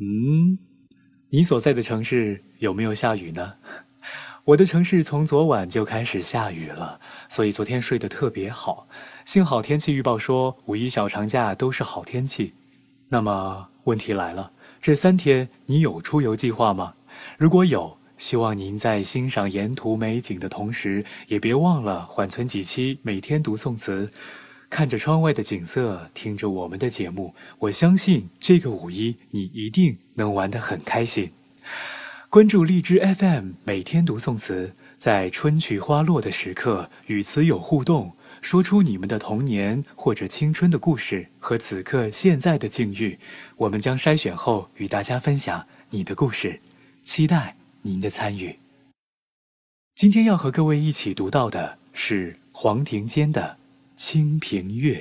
[0.00, 0.56] 嗯，
[1.30, 3.54] 你所在的城市有没有下雨呢？
[4.44, 8.88] 我的城市从昨晚就开始下雨了，所以昨天睡得特别好。
[9.26, 12.54] 幸好天气预报说五一小长假都是好天气。
[13.08, 16.94] 那么问题来了，这三天你有出游计划吗？
[17.36, 24.10] 如果有，希望您在欣赏沿途美景的同时，也别忘了缓存几期每天读宋词。
[24.70, 31.32] 看着窗外的景色，听着我们的节目，我相信这个五一你一定能玩得很开心。
[32.28, 43.18] 关注荔枝 FM，每天读宋词，在春去花落的时刻与词友互动，说出你们的童年或者青春的故事和此刻现在的境遇，
[43.56, 46.60] 我们将筛选后与大家分享你的故事，
[47.02, 48.58] 期待您的参与。
[49.94, 53.56] 今天要和各位一起读到的是黄庭坚的。
[54.00, 54.96] 清平乐，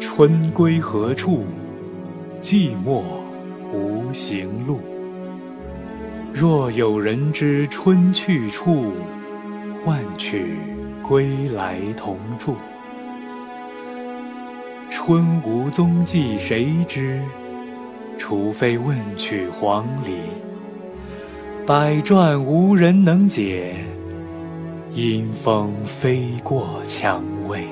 [0.00, 1.44] 春归何处？
[2.40, 3.04] 寂寞
[3.72, 4.80] 无行路。
[6.34, 8.86] 若有人知春去处，
[9.84, 10.56] 唤取
[11.00, 12.56] 归来同住。
[14.90, 17.22] 春无踪迹谁知？
[18.18, 20.18] 除非问取黄鹂。
[21.64, 23.76] 百转无人能解，
[24.92, 27.64] 因风飞过蔷薇。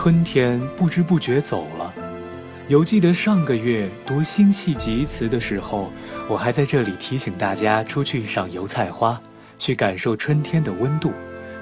[0.00, 1.92] 春天不知不觉走了，
[2.68, 5.90] 犹记得上个月读辛弃疾词的时候，
[6.28, 9.20] 我还在这里提醒大家出去赏油菜花，
[9.58, 11.12] 去感受春天的温度，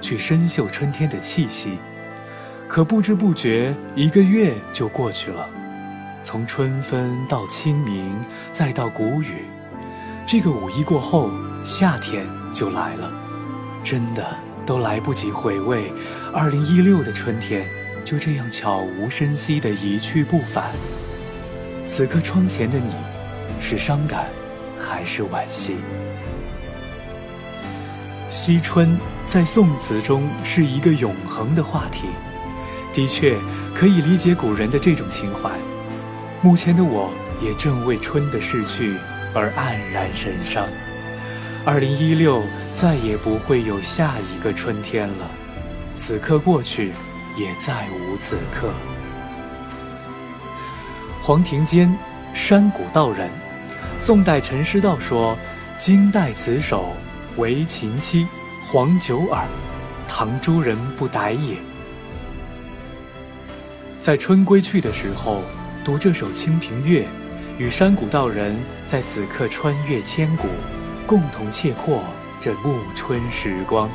[0.02, 1.78] 去深嗅春天的气息。
[2.68, 5.48] 可不知不觉一个月就过去了，
[6.22, 8.14] 从春分到清明，
[8.52, 9.46] 再到谷雨，
[10.26, 11.30] 这个五一过后，
[11.64, 13.10] 夏天就来了，
[13.82, 14.22] 真的
[14.66, 15.90] 都来不及回味
[16.34, 17.66] 二零一六的春天。
[18.06, 20.70] 就这样悄无声息地一去不返。
[21.84, 22.92] 此刻窗前的你，
[23.60, 24.26] 是伤感，
[24.78, 25.74] 还是惋惜？
[28.28, 28.96] 惜春
[29.26, 32.06] 在宋词中是一个永恒的话题，
[32.92, 33.36] 的确
[33.74, 35.50] 可以理解古人的这种情怀。
[36.42, 37.12] 目前的我
[37.42, 38.94] 也正为春的逝去
[39.34, 40.68] 而黯然神伤。
[41.64, 42.40] 二零一六
[42.72, 45.28] 再也不会有下一个春天了。
[45.96, 46.92] 此刻过去。
[47.36, 48.72] 也再无此刻。
[51.22, 51.96] 黄庭坚，
[52.32, 53.30] 山谷道人，
[53.98, 55.36] 宋代陈师道说
[55.76, 56.92] ：“今代此首，
[57.36, 58.26] 为秦期，
[58.70, 59.44] 黄九耳，
[60.08, 61.56] 唐诸人不逮也。”
[64.00, 65.42] 在春归去的时候，
[65.84, 67.02] 读这首《清平乐》，
[67.58, 70.46] 与山谷道人在此刻穿越千古，
[71.06, 72.04] 共同切阔
[72.40, 73.90] 这暮春时光。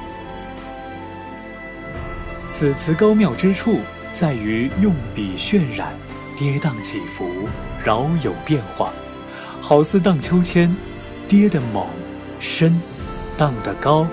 [2.62, 3.80] 此词高妙之处
[4.14, 5.92] 在于用笔渲染，
[6.38, 7.28] 跌宕起伏，
[7.84, 8.94] 饶有变化，
[9.60, 10.72] 好似荡秋千，
[11.28, 11.88] 跌得猛，
[12.40, 12.80] 深，
[13.36, 14.06] 荡得高，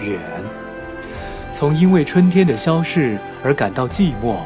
[0.00, 0.18] 远。
[1.52, 4.38] 从因为春天的消逝而感到寂寞，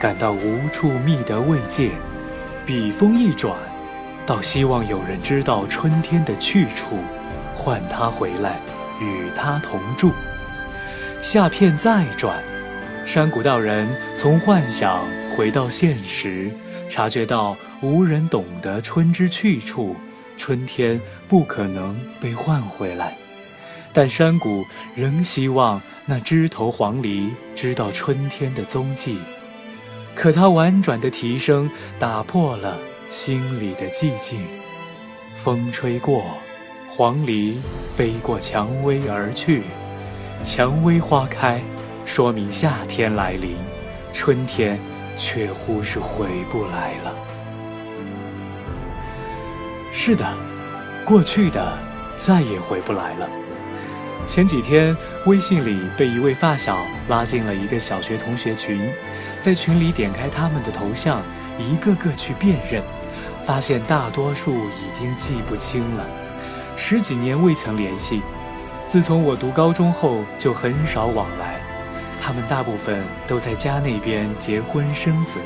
[0.00, 1.90] 感到无处觅得慰藉，
[2.64, 3.54] 笔锋一转，
[4.24, 6.96] 到希望有人知道春天的去处，
[7.54, 8.58] 唤他回来，
[9.02, 10.12] 与他同住。
[11.20, 12.42] 下片再转。
[13.04, 15.04] 山谷道人从幻想
[15.36, 16.50] 回到现实，
[16.88, 19.96] 察觉到无人懂得春之去处，
[20.36, 23.16] 春天不可能被唤回来。
[23.92, 24.64] 但山谷
[24.94, 29.18] 仍希望那枝头黄鹂知道春天的踪迹。
[30.14, 32.78] 可他婉转的啼声打破了
[33.10, 34.40] 心里的寂静。
[35.42, 36.22] 风吹过，
[36.88, 37.56] 黄鹂
[37.96, 39.64] 飞过蔷薇而去，
[40.44, 41.60] 蔷薇花开。
[42.04, 43.56] 说明夏天来临，
[44.12, 44.78] 春天
[45.16, 47.14] 却乎是回不来了。
[49.92, 50.26] 是的，
[51.04, 51.78] 过去的
[52.16, 53.28] 再也回不来了。
[54.26, 54.96] 前几天
[55.26, 56.78] 微信里被一位发小
[57.08, 58.90] 拉进了一个小学同学群，
[59.40, 61.22] 在群里点开他们的头像，
[61.58, 62.82] 一个个去辨认，
[63.44, 66.06] 发现大多数已经记不清了，
[66.76, 68.22] 十几年未曾联系。
[68.86, 71.60] 自从我读高中后，就很少往来。
[72.24, 75.40] 他们大部分都在家那边结婚生子，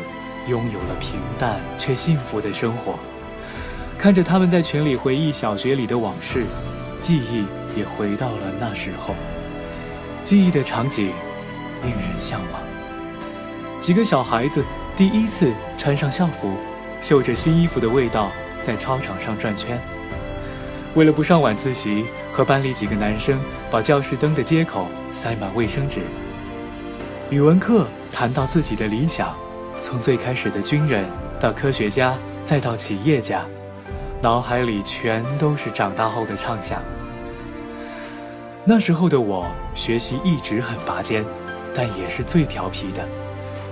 [0.47, 2.99] 拥有了平淡却幸福的生活。
[3.99, 6.45] 看着他们在群里回忆小学里的往事，
[7.01, 9.15] 记忆也回到了那时候。
[10.23, 11.13] 记忆的场景
[11.83, 12.61] 令人向往。
[13.81, 14.63] 几个小孩子
[14.95, 16.59] 第一次穿上校服，
[17.01, 18.31] 嗅着新衣服的味道，
[18.61, 19.81] 在操场上转圈。
[20.95, 23.41] 为了不上晚自习，和班里几个男生
[23.71, 26.03] 把教室灯的接口塞满卫生纸。
[27.29, 29.35] 语文课谈到自己的理想，
[29.83, 31.05] 从最开始的军人
[31.41, 33.45] 到科学家，再到企业家。
[34.23, 36.81] 脑海里全都是长大后的畅想。
[38.65, 39.45] 那时候的我，
[39.75, 41.25] 学习一直很拔尖，
[41.75, 43.05] 但也是最调皮的。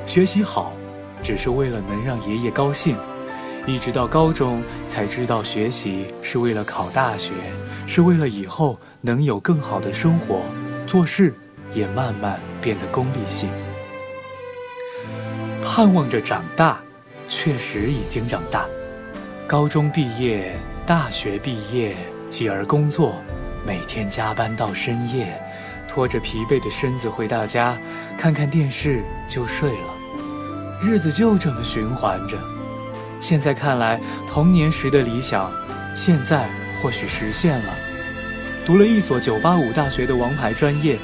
[0.05, 0.73] 学习好，
[1.23, 2.97] 只是为了能让爷爷高兴。
[3.69, 7.31] 一直到高中才知道，学习是为了考大学，
[7.87, 10.43] 是为了以后能有更好的生活。
[10.89, 11.33] 做事
[11.75, 13.51] 也慢慢变得功利性。
[15.65, 16.81] 盼望着长大，
[17.29, 18.67] 确实已经长大。
[19.47, 20.57] 高中毕业，
[20.87, 21.97] 大学毕业，
[22.31, 23.17] 继而工作，
[23.67, 25.41] 每天加班到深夜，
[25.89, 27.77] 拖着疲惫的身子回到家，
[28.17, 29.95] 看看电视就睡了，
[30.81, 32.39] 日子就这么循环着。
[33.21, 35.53] 现在看来，童年时的理想，
[35.95, 36.49] 现在
[36.83, 37.75] 或许实现了，
[38.67, 40.99] 读了一所985大学的王牌专业，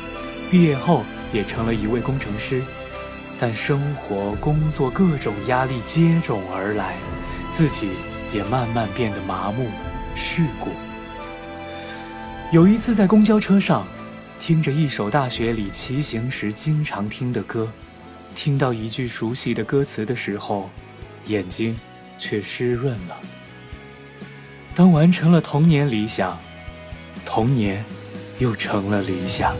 [0.50, 2.62] 毕业后也成了一位工程师，
[3.38, 6.96] 但生活、工作各种压力接踵而来，
[7.52, 7.90] 自己。
[8.32, 9.68] 也慢慢变得麻木、
[10.14, 10.70] 世故。
[12.52, 13.84] 有一次在公交车上，
[14.38, 17.68] 听着一首大学里骑行时经常听的歌，
[18.36, 20.70] 听到一句熟悉的歌词的时候，
[21.26, 21.76] 眼睛
[22.16, 23.18] 却湿润了。
[24.76, 26.38] 当完成了童年理想，
[27.26, 27.84] 童年
[28.38, 29.56] 又成了理想。